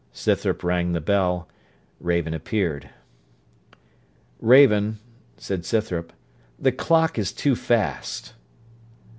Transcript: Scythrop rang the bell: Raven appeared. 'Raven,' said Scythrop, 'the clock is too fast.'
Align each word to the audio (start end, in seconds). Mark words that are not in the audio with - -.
Scythrop 0.11 0.63
rang 0.63 0.93
the 0.93 0.99
bell: 0.99 1.47
Raven 1.99 2.33
appeared. 2.33 2.89
'Raven,' 4.39 4.97
said 5.37 5.63
Scythrop, 5.63 6.11
'the 6.57 6.71
clock 6.71 7.19
is 7.19 7.31
too 7.31 7.55
fast.' 7.55 8.33